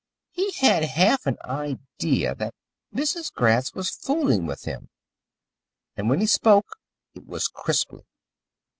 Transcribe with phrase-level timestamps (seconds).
[0.31, 2.55] He had half an idea that
[2.91, 3.31] Mrs.
[3.31, 4.89] Gratz was fooling with him,
[5.95, 6.75] and when he spoke
[7.13, 8.01] it was crisply.